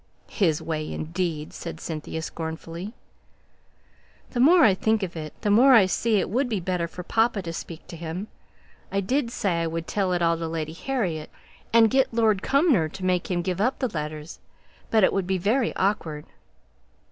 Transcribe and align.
"His 0.31 0.63
way, 0.63 0.91
indeed!" 0.91 1.53
said 1.53 1.79
Cynthia, 1.79 2.23
scornfully. 2.23 2.93
"The 4.31 4.39
more 4.39 4.63
I 4.63 4.73
think 4.73 5.03
of 5.03 5.15
it, 5.15 5.39
the 5.41 5.51
more 5.51 5.75
I 5.75 5.85
see 5.85 6.15
it 6.17 6.27
would 6.27 6.49
be 6.49 6.59
better 6.59 6.87
for 6.87 7.03
papa 7.03 7.43
to 7.43 7.53
speak 7.53 7.85
to 7.85 7.95
him. 7.95 8.27
I 8.91 8.99
did 8.99 9.29
say 9.29 9.61
I 9.61 9.67
would 9.67 9.85
tell 9.85 10.11
it 10.13 10.23
all 10.23 10.39
to 10.39 10.47
Lady 10.47 10.73
Harriet, 10.73 11.29
and 11.71 11.91
get 11.91 12.11
Lord 12.11 12.41
Cumnor 12.41 12.89
to 12.89 13.05
make 13.05 13.29
him 13.29 13.43
give 13.43 13.61
up 13.61 13.77
the 13.77 13.89
letters. 13.89 14.39
But 14.89 15.03
it 15.03 15.13
would 15.13 15.27
be 15.27 15.37
very 15.37 15.71
awkward." 15.75 16.25